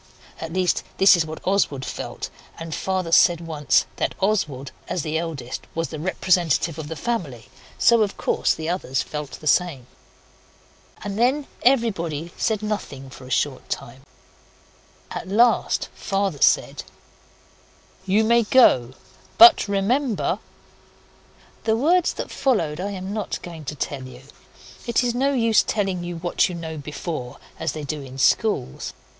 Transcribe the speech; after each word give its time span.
At 0.39 0.51
least, 0.51 0.81
this 0.97 1.15
is 1.15 1.27
what 1.27 1.45
Oswald 1.45 1.85
felt, 1.85 2.31
and 2.57 2.73
Father 2.73 3.11
said 3.11 3.39
once 3.39 3.85
that 3.97 4.15
Oswald, 4.19 4.71
as 4.87 5.03
the 5.03 5.15
eldest, 5.19 5.67
was 5.75 5.89
the 5.89 5.99
representative 5.99 6.79
of 6.79 6.87
the 6.87 6.95
family, 6.95 7.49
so, 7.77 8.01
of 8.01 8.17
course, 8.17 8.55
the 8.55 8.67
others 8.67 9.03
felt 9.03 9.33
the 9.33 9.45
same. 9.45 9.85
And 11.03 11.19
then 11.19 11.45
everybody 11.61 12.31
said 12.35 12.63
nothing 12.63 13.11
for 13.11 13.27
a 13.27 13.29
short 13.29 13.69
time. 13.69 14.01
At 15.11 15.27
last 15.29 15.87
Father 15.93 16.41
said 16.41 16.81
'You 18.07 18.23
may 18.23 18.41
go 18.41 18.95
but 19.37 19.67
remember' 19.67 20.39
The 21.65 21.77
words 21.77 22.11
that 22.13 22.31
followed 22.31 22.79
I 22.81 22.89
am 22.89 23.13
not 23.13 23.39
going 23.43 23.65
to 23.65 23.75
tell 23.75 24.07
you. 24.07 24.23
It 24.87 25.03
is 25.03 25.13
no 25.13 25.31
use 25.33 25.61
telling 25.61 26.03
you 26.03 26.15
what 26.15 26.49
you 26.49 26.55
know 26.55 26.77
before 26.77 27.37
as 27.59 27.73
they 27.73 27.83
do 27.83 28.01
in 28.01 28.17
schools. 28.17 28.93